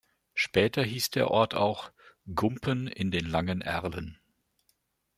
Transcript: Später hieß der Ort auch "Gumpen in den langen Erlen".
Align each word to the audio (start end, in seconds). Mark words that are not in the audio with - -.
Später 0.33 0.81
hieß 0.83 1.11
der 1.11 1.29
Ort 1.29 1.53
auch 1.53 1.91
"Gumpen 2.33 2.87
in 2.87 3.11
den 3.11 3.23
langen 3.27 3.61
Erlen". 3.61 4.17